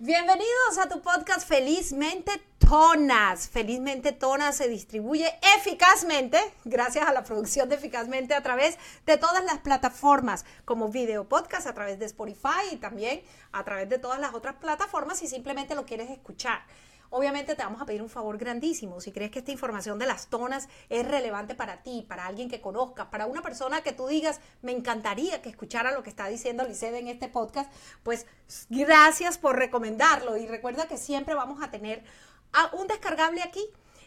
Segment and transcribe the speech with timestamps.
[0.00, 3.48] Bienvenidos a tu podcast Felizmente Tonas.
[3.48, 9.42] Felizmente Tonas se distribuye eficazmente, gracias a la producción de Eficazmente a través de todas
[9.42, 14.20] las plataformas, como video podcast, a través de Spotify y también a través de todas
[14.20, 16.62] las otras plataformas si simplemente lo quieres escuchar.
[17.10, 19.00] Obviamente te vamos a pedir un favor grandísimo.
[19.00, 22.60] Si crees que esta información de las tonas es relevante para ti, para alguien que
[22.60, 26.64] conozcas, para una persona que tú digas, me encantaría que escuchara lo que está diciendo
[26.64, 27.72] Licede en este podcast,
[28.02, 28.26] pues
[28.68, 30.36] gracias por recomendarlo.
[30.36, 32.04] Y recuerda que siempre vamos a tener
[32.72, 33.64] un descargable aquí.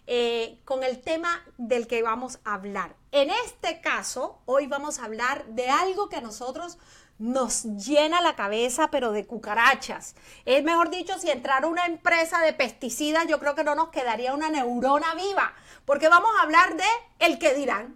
[0.08, 2.96] Eh, con el tema del que vamos a hablar.
[3.12, 6.78] En este caso, hoy vamos a hablar de algo que a nosotros
[7.20, 10.16] nos llena la cabeza, pero de cucarachas.
[10.46, 14.34] Es mejor dicho, si entrara una empresa de pesticidas, yo creo que no nos quedaría
[14.34, 15.54] una neurona viva,
[15.86, 16.84] porque vamos a hablar de
[17.20, 17.96] el que dirán.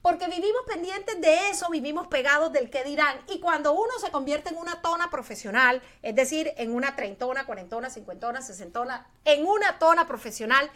[0.00, 3.20] Porque vivimos pendientes de eso, vivimos pegados del que dirán.
[3.28, 7.90] Y cuando uno se convierte en una tona profesional, es decir, en una treintona, cuarentona,
[7.90, 10.70] cincuentona, sesentona, en una tona profesional,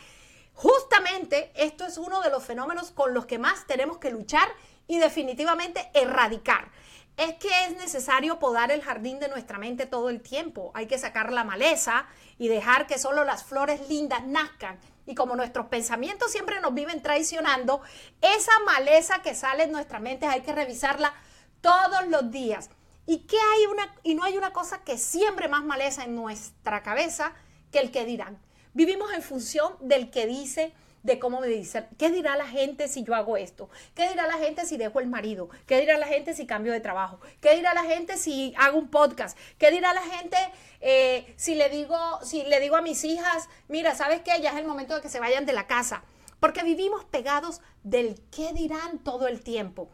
[0.57, 4.49] justamente esto es uno de los fenómenos con los que más tenemos que luchar
[4.89, 6.73] y definitivamente erradicar
[7.17, 10.71] es que es necesario podar el jardín de nuestra mente todo el tiempo.
[10.75, 12.07] Hay que sacar la maleza
[12.39, 14.79] y dejar que solo las flores lindas nazcan.
[15.07, 17.81] Y como nuestros pensamientos siempre nos viven traicionando,
[18.21, 21.15] esa maleza que sale en nuestra mente hay que revisarla
[21.63, 22.69] todos los días.
[23.07, 26.83] ¿Y, qué hay una, y no hay una cosa que siempre más maleza en nuestra
[26.83, 27.33] cabeza
[27.71, 28.39] que el que dirán.
[28.77, 33.05] Vivimos en función del que dice, de cómo me dicen, ¿qué dirá la gente si
[33.05, 33.71] yo hago esto?
[33.95, 35.49] ¿Qué dirá la gente si dejo el marido?
[35.67, 37.19] ¿Qué dirá la gente si cambio de trabajo?
[37.41, 39.39] ¿Qué dirá la gente si hago un podcast?
[39.57, 40.37] ¿Qué dirá la gente
[40.83, 44.43] eh, si le digo, si le digo a mis hijas, mira, ¿sabes qué?
[44.43, 46.05] Ya es el momento de que se vayan de la casa.
[46.39, 49.89] Porque vivimos pegados del qué dirán todo el tiempo.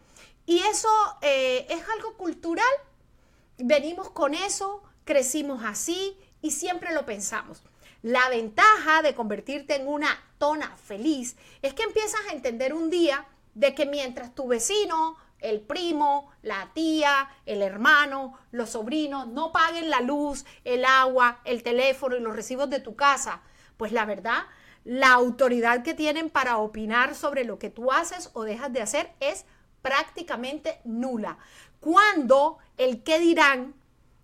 [0.45, 0.89] Y eso
[1.21, 2.75] eh, es algo cultural.
[3.59, 7.63] Venimos con eso, crecimos así y siempre lo pensamos.
[8.03, 10.09] La ventaja de convertirte en una
[10.39, 15.61] tona feliz es que empiezas a entender un día de que mientras tu vecino, el
[15.61, 22.17] primo, la tía, el hermano, los sobrinos no paguen la luz, el agua, el teléfono
[22.17, 23.41] y los recibos de tu casa,
[23.77, 24.47] pues la verdad,
[24.85, 29.13] la autoridad que tienen para opinar sobre lo que tú haces o dejas de hacer
[29.21, 29.45] es
[29.81, 31.39] prácticamente nula.
[31.79, 33.75] Cuando el qué dirán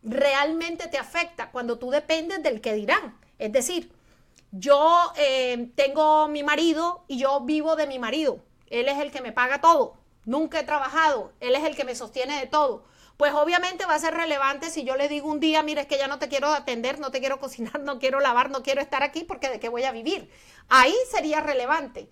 [0.02, 3.16] realmente te afecta, cuando tú dependes del qué dirán.
[3.38, 3.92] Es decir,
[4.50, 8.42] yo eh, tengo mi marido y yo vivo de mi marido.
[8.68, 9.96] Él es el que me paga todo.
[10.24, 11.32] Nunca he trabajado.
[11.40, 12.84] Él es el que me sostiene de todo.
[13.16, 15.98] Pues obviamente va a ser relevante si yo le digo un día, mira, es que
[15.98, 19.02] ya no te quiero atender, no te quiero cocinar, no quiero lavar, no quiero estar
[19.02, 20.30] aquí porque de qué voy a vivir.
[20.68, 22.08] Ahí sería relevante.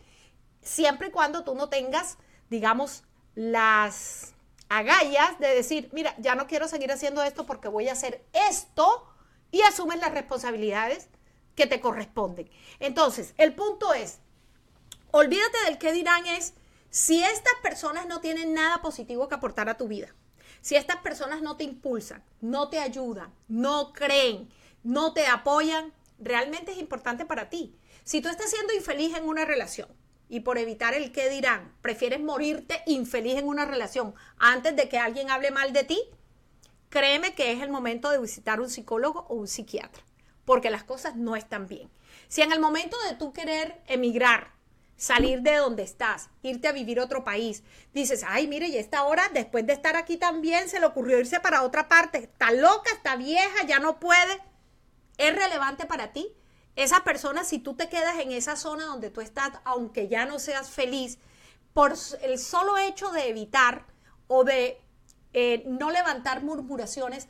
[0.63, 2.19] Siempre y cuando tú no tengas,
[2.51, 3.05] digamos,
[3.37, 4.35] las
[4.69, 9.07] agallas de decir, mira, ya no quiero seguir haciendo esto porque voy a hacer esto
[9.53, 11.09] y asumes las responsabilidades
[11.57, 12.49] que te corresponden.
[12.79, 14.21] Entonces, el punto es,
[15.11, 16.55] olvídate del qué dirán es,
[16.91, 20.15] si estas personas no tienen nada positivo que aportar a tu vida,
[20.61, 24.49] si estas personas no te impulsan, no te ayudan, no creen,
[24.85, 27.77] no te apoyan, realmente es importante para ti.
[28.05, 29.89] Si tú estás siendo infeliz en una relación
[30.29, 34.99] y por evitar el qué dirán, prefieres morirte infeliz en una relación antes de que
[34.99, 36.01] alguien hable mal de ti,
[36.89, 40.06] créeme que es el momento de visitar un psicólogo o un psiquiatra
[40.47, 41.91] porque las cosas no están bien.
[42.29, 44.53] Si en el momento de tú querer emigrar,
[44.97, 47.63] salir de donde estás, irte a vivir a otro país,
[47.93, 51.41] dices, ay, mire, y esta hora, después de estar aquí también, se le ocurrió irse
[51.41, 54.41] para otra parte, está loca, está vieja, ya no puede,
[55.19, 56.33] es relevante para ti.
[56.77, 60.39] Esa persona, si tú te quedas en esa zona donde tú estás, aunque ya no
[60.39, 61.19] seas feliz,
[61.73, 63.85] por el solo hecho de evitar
[64.29, 64.81] o de
[65.35, 67.29] eh, no levantar murmuraciones,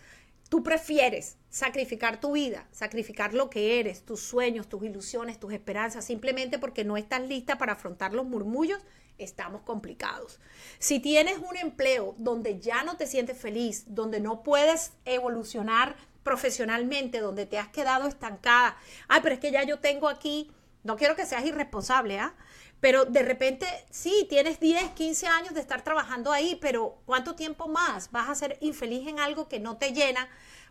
[0.48, 6.04] Tú prefieres sacrificar tu vida, sacrificar lo que eres, tus sueños, tus ilusiones, tus esperanzas,
[6.04, 8.80] simplemente porque no estás lista para afrontar los murmullos,
[9.18, 10.38] estamos complicados.
[10.78, 17.20] Si tienes un empleo donde ya no te sientes feliz, donde no puedes evolucionar profesionalmente,
[17.20, 18.76] donde te has quedado estancada,
[19.08, 20.50] ay, pero es que ya yo tengo aquí,
[20.86, 22.34] no quiero que seas irresponsable, ¿ah?
[22.80, 27.68] Pero de repente, sí, tienes 10, 15 años de estar trabajando ahí, pero ¿cuánto tiempo
[27.68, 30.28] más vas a ser infeliz en algo que no te llena?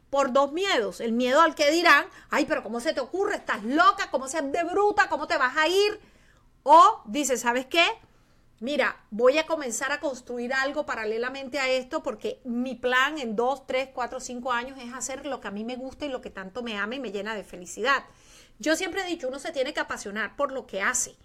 [0.09, 1.01] Por dos miedos.
[1.01, 3.35] El miedo al que dirán, ay, pero ¿cómo se te ocurre?
[3.35, 4.09] ¿Estás loca?
[4.11, 5.09] ¿Cómo seas de bruta?
[5.09, 5.99] ¿Cómo te vas a ir?
[6.63, 7.85] O dices, ¿sabes qué?
[8.61, 13.67] Mira, voy a comenzar a construir algo paralelamente a esto porque mi plan en dos,
[13.67, 16.29] tres, cuatro, cinco años es hacer lo que a mí me gusta y lo que
[16.29, 18.05] tanto me ama y me llena de felicidad.
[18.59, 21.17] Yo siempre he dicho, uno se tiene que apasionar por lo que hace.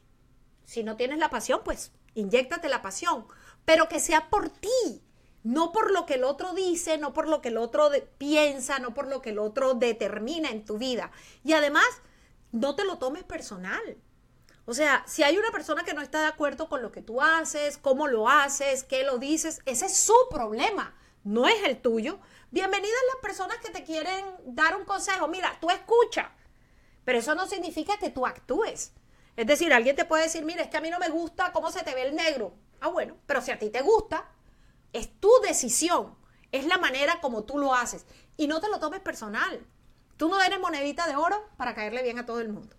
[0.65, 3.27] Si no tienes la pasión, pues inyectate la pasión,
[3.65, 5.03] pero que sea por ti,
[5.43, 8.93] No por lo que el otro dice, no por lo que el otro piensa, no
[8.93, 11.13] por lo que el otro determina en tu vida.
[11.45, 11.87] Y además,
[12.53, 13.97] no te lo tomes personal.
[14.67, 17.23] O sea, si hay una persona que no está de acuerdo con lo que tú
[17.23, 20.95] haces, cómo lo haces, qué lo dices, ese es su problema,
[21.25, 22.19] no es el tuyo.
[22.51, 25.27] Bienvenidas las personas que te quieren dar un consejo.
[25.27, 26.33] Mira, tú escucha,
[27.05, 28.93] pero eso no significa que tú actúes.
[29.37, 31.71] Es decir, alguien te puede decir, mira, es que a mí no me gusta cómo
[31.71, 32.55] se te ve el negro.
[32.81, 34.29] Ah, bueno, pero si a ti te gusta,
[34.93, 36.17] es tu decisión,
[36.53, 38.07] es la manera como tú lo haces.
[38.37, 39.67] Y no te lo tomes personal.
[40.17, 42.77] Tú no eres monedita de oro para caerle bien a todo el mundo.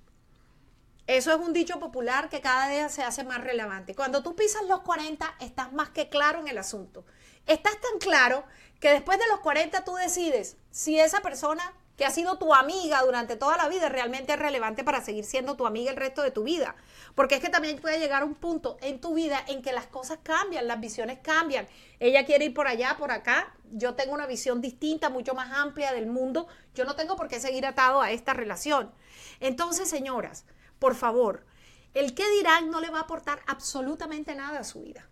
[1.07, 3.95] Eso es un dicho popular que cada día se hace más relevante.
[3.95, 7.05] Cuando tú pisas los 40, estás más que claro en el asunto.
[7.47, 8.45] Estás tan claro
[8.79, 12.99] que después de los 40 tú decides si esa persona que ha sido tu amiga
[13.03, 16.31] durante toda la vida realmente es relevante para seguir siendo tu amiga el resto de
[16.31, 16.75] tu vida.
[17.13, 20.17] Porque es que también puede llegar un punto en tu vida en que las cosas
[20.23, 21.67] cambian, las visiones cambian.
[21.99, 23.53] Ella quiere ir por allá, por acá.
[23.69, 26.47] Yo tengo una visión distinta, mucho más amplia del mundo.
[26.73, 28.91] Yo no tengo por qué seguir atado a esta relación.
[29.39, 30.45] Entonces, señoras,
[30.79, 31.45] por favor,
[31.93, 35.07] el que dirán no le va a aportar absolutamente nada a su vida.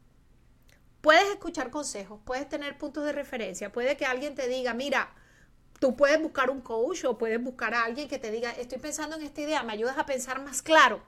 [1.02, 5.14] Puedes escuchar consejos, puedes tener puntos de referencia, puede que alguien te diga, mira,
[5.80, 9.16] Tú puedes buscar un coach o puedes buscar a alguien que te diga, estoy pensando
[9.16, 11.02] en esta idea, me ayudas a pensar más claro.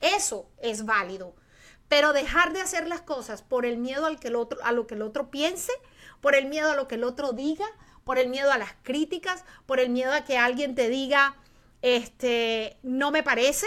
[0.00, 1.34] Eso es válido.
[1.88, 4.86] Pero dejar de hacer las cosas por el miedo al que el otro, a lo
[4.86, 5.72] que el otro piense,
[6.20, 7.64] por el miedo a lo que el otro diga,
[8.04, 11.36] por el miedo a las críticas, por el miedo a que alguien te diga,
[11.80, 13.66] este, no me parece.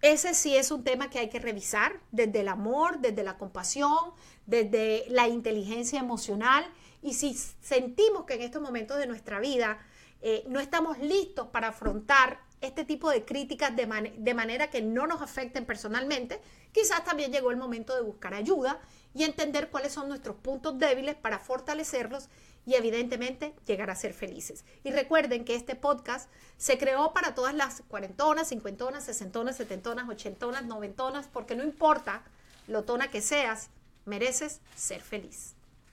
[0.00, 4.12] Ese sí es un tema que hay que revisar desde el amor, desde la compasión,
[4.46, 6.64] desde la inteligencia emocional
[7.02, 9.78] y si sentimos que en estos momentos de nuestra vida
[10.22, 15.08] eh, no estamos listos para afrontar este tipo de críticas de, de, manera que no
[15.08, 16.40] nos afecten personalmente,
[16.70, 18.80] quizás también llegó el momento de buscar ayuda
[19.14, 22.28] y entender cuáles son nuestros puntos débiles para fortalecerlos
[22.64, 24.64] y evidentemente llegar a ser felices.
[24.84, 30.64] Y recuerden que este podcast se creó para todas las cuarentonas, cincuentonas, sesentonas, setentonas, ochentonas,
[30.64, 32.22] noventonas, porque no importa
[32.68, 33.70] lo tona que seas,
[34.04, 35.56] mereces ser feliz.